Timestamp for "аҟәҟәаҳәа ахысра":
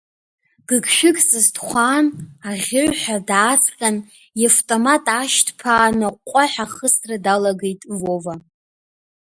6.09-7.17